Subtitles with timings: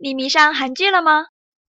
[0.00, 1.25] 你迷上韩剧了吗？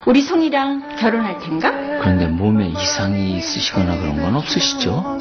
[0.06, 1.70] 우리 성이랑 결혼할 텐가?
[2.00, 5.18] 그런데 몸에 이상이 있으시거나 그런 건 없으시죠?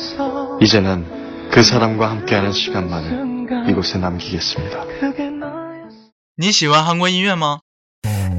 [0.62, 4.86] 이제는 그 사람과 함께하는 시간만을 이곳에 남기겠습니다.
[6.38, 7.60] 你喜欢韩国音乐吗？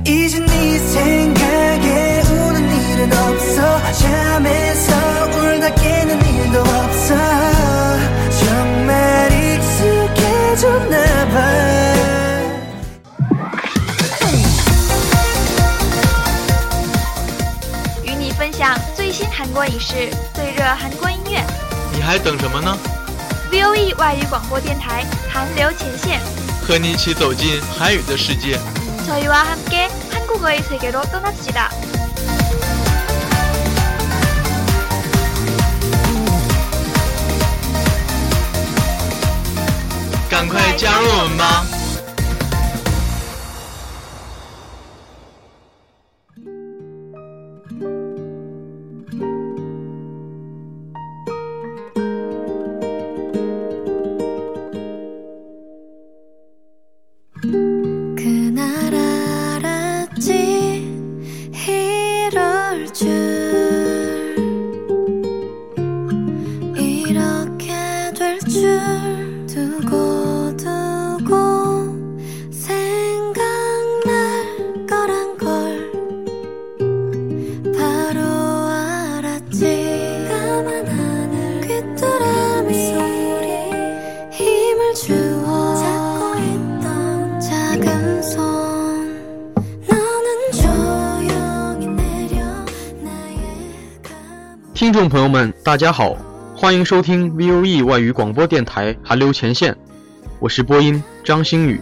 [0.04, 4.92] 이제 네 생각에 우는 일은 없어 잠에서
[5.38, 7.14] 울다 깨는 일도 없어
[8.44, 11.10] 정말 익숙해졌나
[19.57, 21.43] 国影视、最热韩国音乐。
[21.91, 22.77] 你还等什么呢？
[23.51, 26.19] VOE 外语广播电台韩流前线，
[26.61, 28.59] 和你一起走进韩语的世界。
[29.07, 31.71] 저희와 함께 한국어의 세계로 떠납시다.
[40.29, 41.65] 赶快加入我们吧！
[94.74, 96.16] 听众朋友们，大家好，
[96.61, 99.75] 欢迎收听 VOE 外语广播电台韩流前线，
[100.39, 101.79] 我是播音张星宇。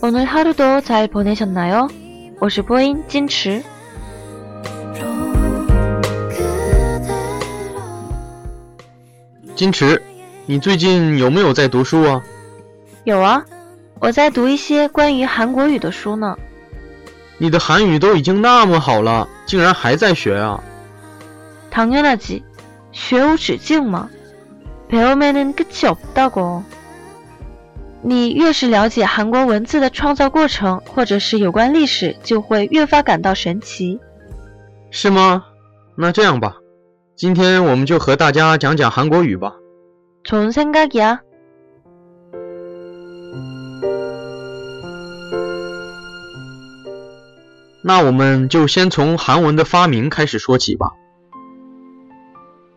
[0.00, 1.90] 오늘 하루도 잘 보내셨나요?
[2.40, 3.62] 我是播音金池。
[4.94, 5.08] 그대로
[9.56, 10.02] 金池，
[10.46, 12.22] 你最近有没有在读书啊？
[13.04, 13.44] 有啊，
[14.00, 16.36] 我在读一些关于韩国语的书呢。
[17.38, 20.60] 你的韩语都已经那么好了，竟然还在学啊？
[21.72, 22.42] 당연하지.
[22.92, 24.08] 学无止境嘛。
[24.88, 26.62] 배움에는 끝이 없다고.
[28.00, 34.00] 你越是了解韩国文字的创造过程，或者是有关历史，就会越发感到神奇。
[34.90, 35.44] 是吗？
[35.96, 36.54] 那这样吧，
[37.16, 39.54] 今天我们就和大家讲讲韩国语吧。
[40.24, 41.18] 좋은 생각이야.
[47.82, 50.92] 那我们就先从韩文的发明开始说起吧。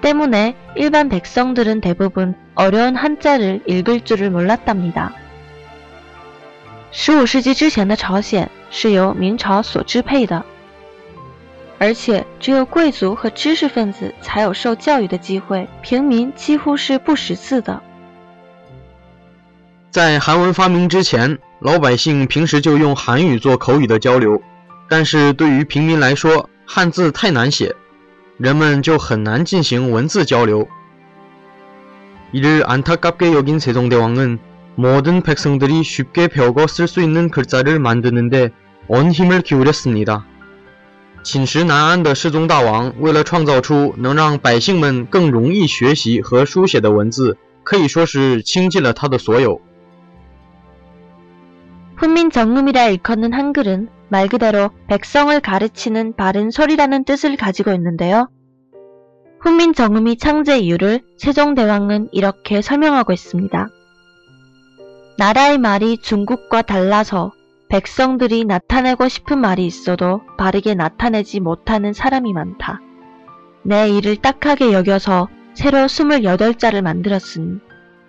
[0.00, 5.12] 때문에 일반 백성들은 대부분 어려운 한자를 읽을 줄을 몰랐답니다.
[6.90, 10.44] 15世纪之前的朝鲜是由明朝所支配的，
[11.78, 17.80] 而且只有贵族和知识分子才有受教育的机会，平民几乎是不识字的。
[19.90, 24.42] 在韩文发明之前，老百姓平时就用韩语做口语的交流，
[24.88, 27.74] 但是对于平民来说，汉字太难写，
[28.38, 30.66] 人们就很难进行文字交流。
[32.32, 34.38] 이를 안타깝게 여긴 세종대왕은
[34.74, 38.50] 모든 백성들이 쉽게 배우고 쓸 수 있는 글자를 만드는데
[38.88, 40.24] 온 힘을 기울였습니다.
[41.22, 49.60] 寝食难安的世宗大王为了创造出能让百姓们更容易学习和书写的文字，可以说是倾尽了他的所有。
[51.97, 58.29] 훈민정음이라 일컫는 한글은 말 그대로 백성을 가르치는 바른 소리라는 뜻을 가지고 있는데요.
[59.41, 63.67] 훈민정음이 창제 이유를 세종대왕은 이렇게 설명하고 있습니다.
[65.17, 67.31] 나라의 말이 중국과 달라서
[67.69, 72.79] 백성들이 나타내고 싶은 말이 있어도 바르게 나타내지 못하는 사람이 많다.
[73.63, 77.59] 내 일을 딱하게 여겨서 새로 28자를 만들었으니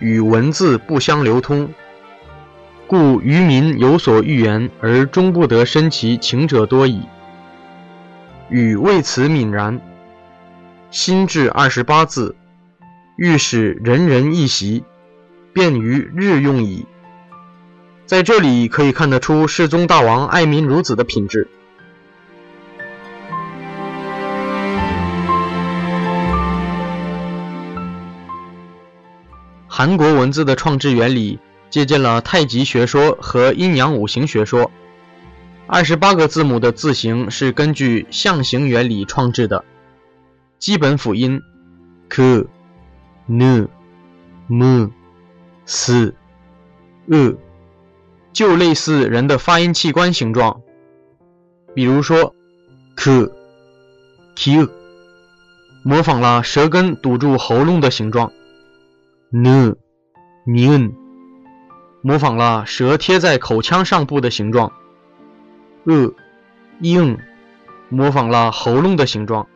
[0.00, 1.68] 与文字不相流通，
[2.86, 7.02] 故愚民有所欲言而终不得申其情者多矣。
[8.48, 9.80] 禹为此泯然，
[10.90, 12.34] 心至二十八字，
[13.16, 14.82] 欲使人人一习，
[15.52, 16.86] 便于日用矣。
[18.06, 21.46] 在这里可以看得出世宗大王爱民如子的品质。
[29.80, 31.38] 韩国文字的创制原理
[31.70, 34.70] 借鉴了太极学说和阴阳五行学说。
[35.66, 39.64] 二十八个字母的字形是根据象形原理创制的，
[40.58, 41.40] 基本辅音
[42.10, 42.44] k、
[43.26, 43.68] n、
[44.48, 44.90] m、
[45.64, 46.14] s、
[47.06, 47.36] e
[48.34, 50.60] 就类似人的发音器官形状，
[51.74, 52.34] 比如说
[52.96, 53.30] k、
[54.36, 54.68] q，
[55.82, 58.30] 模仿了舌根堵住喉咙的形状。
[59.32, 59.76] ；n、
[60.46, 60.94] n，
[62.02, 64.72] 模仿了舌贴在口腔上部的形状。
[65.84, 66.12] 呃，
[66.80, 67.18] 硬，
[67.88, 69.46] 模仿了喉咙的形状。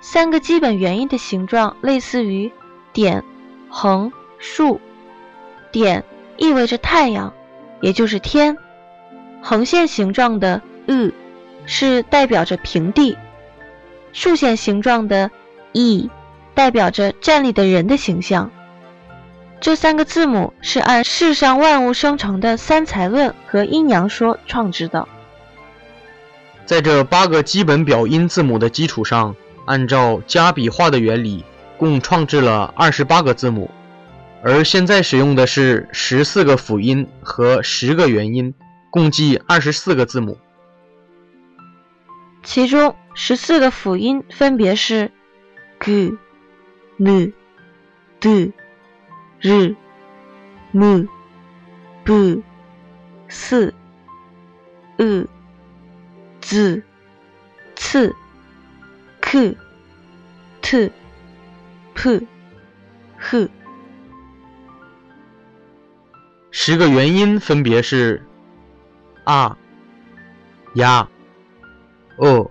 [0.00, 2.50] 三个基本元音的形状类似于
[2.92, 3.22] 点、
[3.68, 4.80] 横、竖。
[5.70, 6.04] 点
[6.36, 7.32] 意味着太阳，
[7.80, 8.56] 也就是天。
[9.42, 11.14] 横线形状的日
[11.66, 13.16] 是代表着平地，
[14.12, 15.30] 竖线形状的
[15.72, 16.10] e
[16.60, 18.50] 代表着站立的人的形象。
[19.62, 25.08] 这三个字母是按世上万物生成的三才论和阴阳说创制的。
[26.66, 29.34] 在这八个基本表音字母的基础上，
[29.64, 31.46] 按照加笔画的原理，
[31.78, 33.70] 共创制了二十八个字母。
[34.42, 38.52] 而现在使用的是十四个辅音和十个元音，
[38.90, 40.36] 共计二十四个字母。
[42.42, 45.10] 其中十四个辅音分别是
[45.78, 46.18] g、
[47.02, 47.32] n、
[48.20, 48.52] d。
[49.40, 49.74] 日、
[50.70, 51.08] 木、
[52.04, 52.42] 不、
[53.26, 53.72] 四、
[54.98, 55.26] 二、
[56.42, 56.82] 子、
[57.74, 58.14] 次、
[59.18, 59.54] 克、
[60.60, 60.90] 特、
[61.94, 62.26] p、
[63.18, 63.48] h。
[66.50, 68.22] 十个元音分别是
[69.24, 69.56] 啊、
[70.74, 71.08] 呀、
[72.18, 72.50] 哦、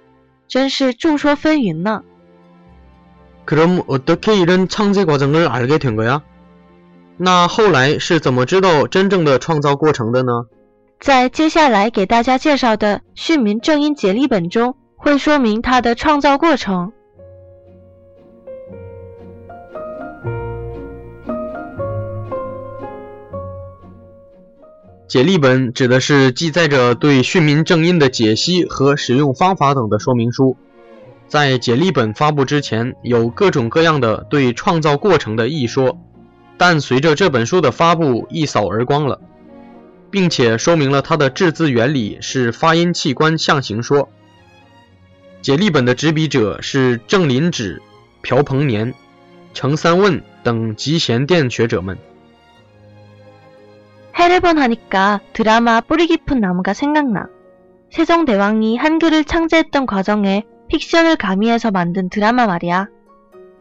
[0.48, 2.02] 真是众说纷纭呢。
[3.44, 6.22] 그럼어떻게이런창제과정을알게된거 야？
[7.18, 10.46] 那后来是怎么知道真正的创造过程的呢？
[11.00, 16.92] 在接下来给大家介绍的《训民正音节例本》中会说明它的创造过程。
[25.13, 30.57] 解例本指的是记载着对训民正音的解析和使用方法等的说明书。
[31.27, 35.99] 在解例本发布之前，有各种各样的对创造过程的一说，
[36.57, 39.21] 但随着这本书的发布，一扫而光了，
[40.09, 44.09] 并且说明了它的制字原理是发音器官象形说。
[45.43, 47.83] 解例本的执笔者是郑林芷、
[48.23, 48.91] 朴鹏年、
[49.53, 51.99] 程三问等集贤殿学者们。
[54.18, 57.26] 해례본 하니까 드라마 뿌리 깊은 나무가 생각나.
[57.90, 62.88] 세종대왕이 한글을 창제했던 과정에 픽션을 가미해서 만든 드라마 말이야.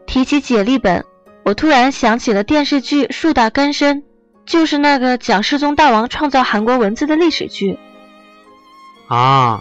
[0.06, 1.04] 提起解例本，
[1.44, 4.02] 我突然想起了电视剧《树大根深》，
[4.44, 7.78] 就是那个讲世宗大王创造韩国文字的历史剧。
[9.08, 9.60] 아,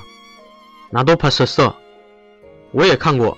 [0.91, 1.75] 나도 봤었어.
[2.71, 3.37] 我也看过，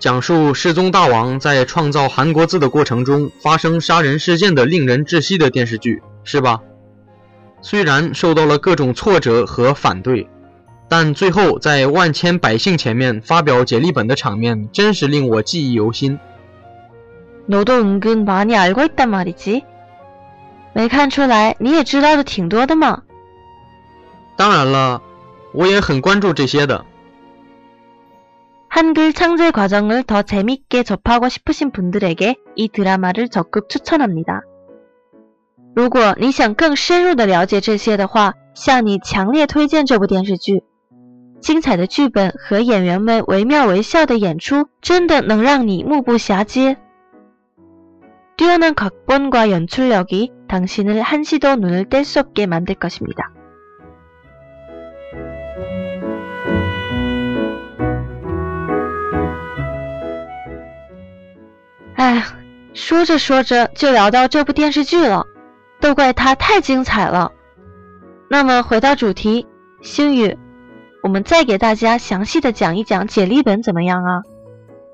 [0.00, 6.60] 讲述世宗大王在创造韩国字的过程中发生杀人事件的令人窒息的电视剧， 是吧？
[7.62, 10.28] 虽然受到了各种挫折和反对，
[10.88, 16.18] 但最后在万千百姓前面发表解离本的场面，真是令我记忆犹新。
[17.46, 19.64] 너도 은근 많이 알고 있단 말이지.
[20.72, 23.02] 没看出来你也知道的挺多的嘛。
[24.36, 25.02] 当然了，
[25.52, 26.84] 我也很关注这些的。
[28.68, 34.42] 한글 창제 과정을 더 재밌게 접하고 싶으신 분들에게 이 드라마를 적극 추천합니다.
[35.74, 40.64] 如果你想更深入的了解这些的话，向你强烈推荐这部电视剧。
[41.40, 46.76] 精彩的剧本和演员们惟妙惟肖的演出，真的能让你目不暇接。
[48.36, 53.32] 뛰어난 각본과 연출력이 당신을 한시도 눈을 뗄 수 없게 만들 것입니다.
[61.96, 62.22] 아,
[62.72, 65.26] 说着说着就聊到这部电视剧了，
[65.84, 67.32] 都怪它太精彩了。
[68.28, 69.46] 那么回到主题，
[69.82, 70.36] 星宇，
[71.02, 74.22] 我们再给大家详细的讲一讲解离本怎么样啊？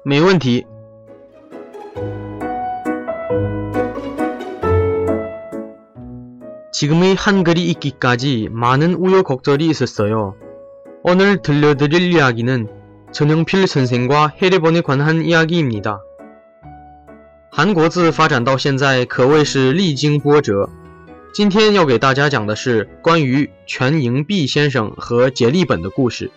[0.05, 0.65] 没问题。
[6.73, 10.35] 지금의 한글이 있기까지 많은 우여곡절이 있었어요.
[11.03, 12.69] 오늘 들려드릴 이야기는
[13.13, 16.01] 전영필 선생과 해례본에 관한 이야기입니다.
[17.51, 20.69] 韩国字发展到现在可谓是历经波折。
[21.33, 26.31] 今天要给大家讲的是关于全营弼先生和解离本的故事。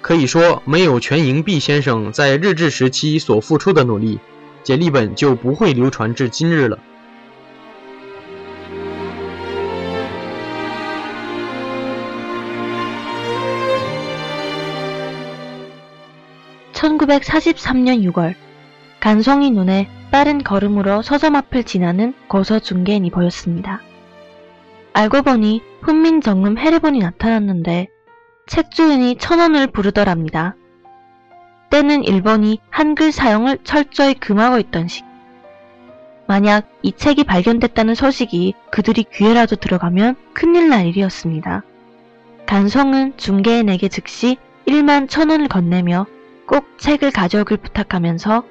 [0.00, 4.20] 可以说，没有全营弼先生在日治时期所付出的努力，
[4.62, 6.78] 解离本就不会流传至今日了。
[16.72, 18.34] 1943년 6월
[19.00, 23.80] 간성이 눈에 빠른 걸음으로 서점 앞을 지나는 고서 중개인이 보였습니다.
[24.93, 27.87] 알고 보니 훈민정음 해례본이 나타났는데
[28.47, 30.55] 책주인이 천원을 부르더랍니다.
[31.69, 35.03] 때는 일본이 한글 사용을 철저히 금하고 있던 시.
[36.27, 41.63] 만약 이 책이 발견됐다는 소식이 그들이 귀에라도 들어가면 큰일 날 일이었습니다.
[42.45, 46.05] 간성은 중개인에게 즉시 1만 천원을 건네며
[46.45, 48.43] 꼭 책을 가져오길 부탁하면서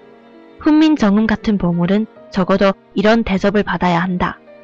[0.61, 4.39] 훈민정음 같은 보물은 적어도 이런 대접을 받아야 한다.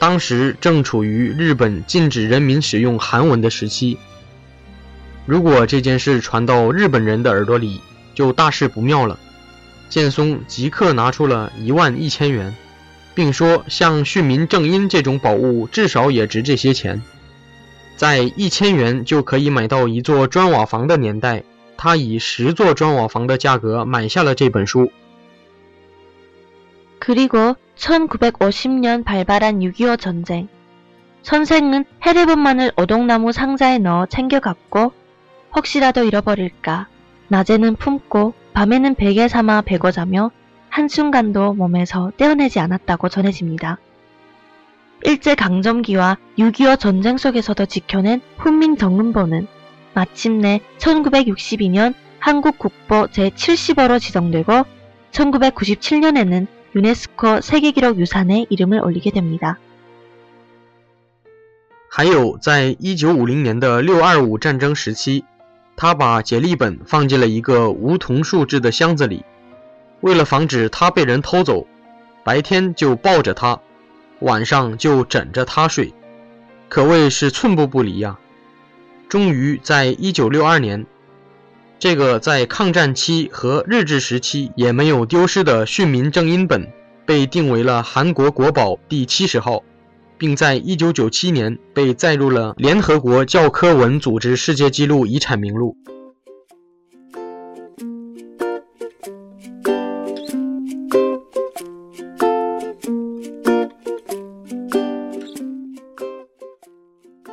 [0.00, 3.98] 当时正处于日本禁止人民使用韩文的时期。
[5.26, 7.82] 如果这件事传到日本人的耳朵里，
[8.14, 9.18] 就大事不妙了。
[9.90, 12.56] 建松即刻拿出了一万一千元，
[13.14, 17.02] 并说：“像《训民正音》这种宝物，至少也值这些钱。”
[17.96, 21.44] 在一千元就可以买到一座砖瓦房的年代。
[21.76, 24.90] 他以十座砖瓦房的价格买下了这本书。
[27.00, 30.48] 그리고 1950년 발발한 6.25 전쟁.
[31.22, 34.92] 선생은 해례본만을 오동나무 상자에 넣어 챙겨갔고
[35.56, 36.88] 혹시라도 잃어버릴까
[37.28, 40.30] 낮에는 품고 밤에는 베개 삼아 베고 자며
[40.68, 43.78] 한순간도 몸에서 떼어내지 않았다고 전해집니다.
[45.02, 49.46] 일제강점기와 6.25 전쟁 속에서도 지켜낸 훈민정음본은
[49.94, 54.64] 마침내 1962년 한국 국보 제70호로 지정되고
[55.12, 59.57] 1997년에는 유네스코 세계기록 유산에 이름을 올리게 됩니다.
[61.89, 65.23] 还有，在一九五零年的六二五战争时期，
[65.77, 69.23] 他把解例本放进了一个梧桐树制的箱子里，
[70.01, 71.65] 为了防止它被人偷走，
[72.25, 73.61] 白天就抱着它，
[74.19, 75.93] 晚上就枕着它睡，
[76.67, 78.19] 可谓是寸步不离呀、
[79.07, 80.85] 终于在一九六二年，
[81.80, 86.62] 这个在抗战期和日治时期也没有丢失的《训民正音本》
[87.06, 89.62] 被定为了韩国国宝第七十号，
[90.18, 95.74] 并在一九九七年被载入了联合国教科文组织世界纪录遗产名录。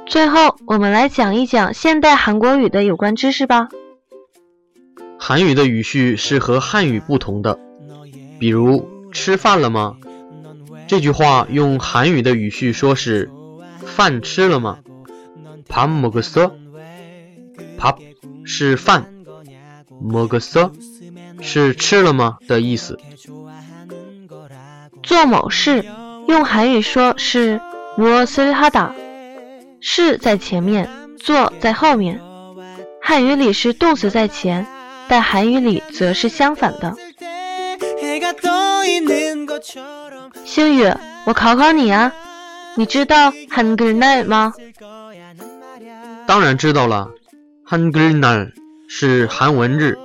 [0.06, 3.68] 最后，我们来讲一讲现代韩国语的有关知识吧。
[5.19, 7.59] 韩语的语序是和汉语不同的，
[8.38, 9.97] 比如 吃饭了吗？
[10.88, 13.31] 这句话用韩语的语序说是
[13.87, 14.79] 饭吃了吗？
[15.69, 17.97] 밥먹었어？밥
[18.45, 19.07] 是饭，
[20.02, 20.71] 먹었어
[21.41, 22.99] 是吃了吗的意思。
[25.02, 25.85] 做某事
[26.29, 27.61] 用韩语说是
[27.97, 28.91] 무엇을하다，
[29.81, 30.88] 是在前面，
[31.19, 32.21] 做在后面。
[33.00, 34.67] 汉语里是动词在前，
[35.08, 36.96] 但韩语里则是相反的。
[40.46, 40.92] 星宇，
[41.26, 42.12] 我考考你啊，
[42.76, 44.54] 你知道 Hangul Nal 吗？
[46.26, 47.10] 当然知道了
[47.68, 48.52] ，Hangul Nal
[48.90, 49.98] 是韩文日，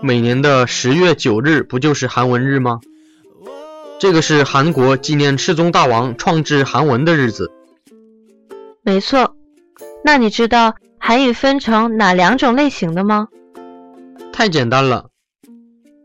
[0.00, 2.80] 每年的十月九日不就是韩文日吗？
[3.98, 7.50] 这个是韩国纪念世宗大王创制韩文的日子。
[8.82, 9.34] 没错，
[10.04, 13.28] 那你知道韩语分成哪两种类型的吗？
[14.31, 15.09] 太简单了，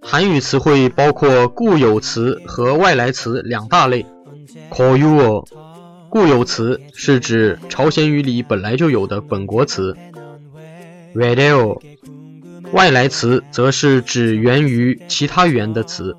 [0.01, 4.07] 韩语词汇包括固有词和外来词两大类。
[4.69, 5.45] 고유哦，
[6.09, 9.97] 固有词是指朝鲜语里本来就有的本国词。
[11.15, 11.81] 외래 어，
[12.73, 16.17] 外来词则是指源于其他语言的词。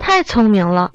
[0.00, 0.90] 太聪明了。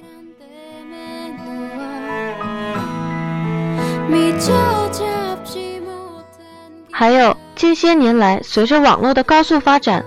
[6.92, 10.04] 还有近些年来，随着网络的高速发展，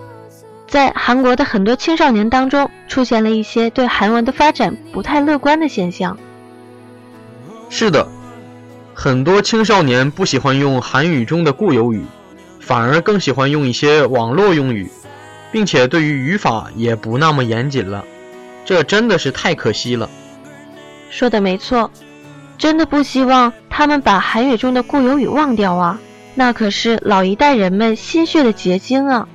[0.68, 6.18] 在韩国的很多青少年当中，出现了一些对韩文的发展不太乐观的现象。
[7.70, 8.08] 是的，
[8.94, 12.04] 很多青少年不喜欢用韩语中的固有语，
[12.60, 14.90] 反而更喜欢用一些网络用语，
[15.52, 18.04] 并且对于语法也不那么严谨了。
[18.66, 20.10] 这真的是太可惜了。
[21.10, 21.92] 说的没错，
[22.58, 26.00] 真的不希望他们把韩语中的固有语忘掉啊！
[26.34, 29.28] 那可是老一代人们心血的结晶啊！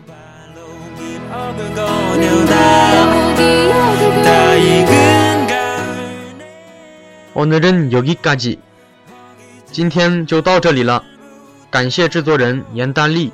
[7.33, 8.57] 오늘은 여기까지.
[9.71, 11.03] 今天就到这里了，
[11.69, 13.31] 感谢制作人严丹丽。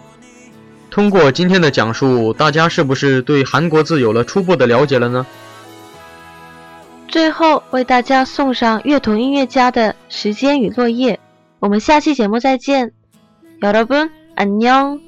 [0.89, 5.25] 通过今天的讲述，大家是不是对韩国字有了初步的了解了呢？
[7.07, 11.13] 最后为大家送上乐童音乐家的《时间与落叶》，
[11.59, 12.91] 我们下期节目再见，
[13.61, 15.04] 여러분안 녕。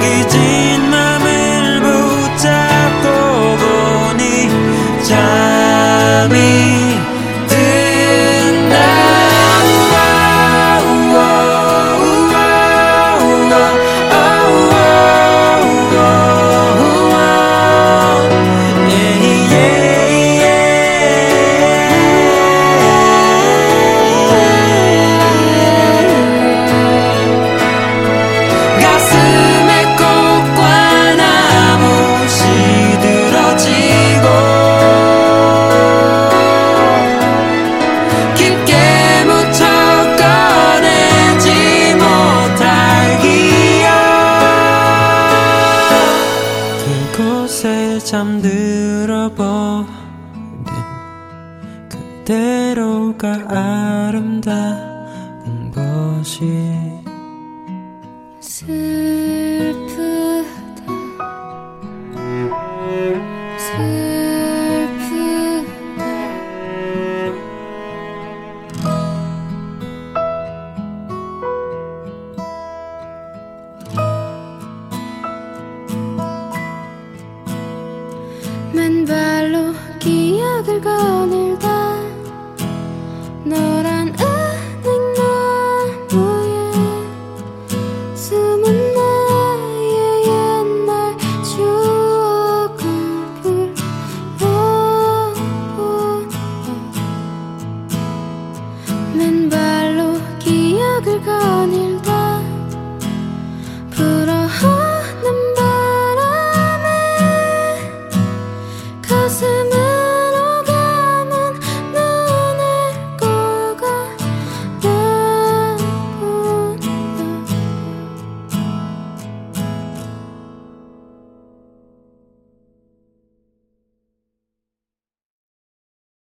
[0.00, 0.79] 자기 진
[53.20, 53.26] 그